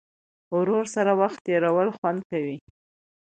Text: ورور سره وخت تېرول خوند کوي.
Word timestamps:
ورور 0.57 0.85
سره 0.95 1.11
وخت 1.21 1.39
تېرول 1.47 1.89
خوند 1.97 2.19
کوي. 2.31 2.57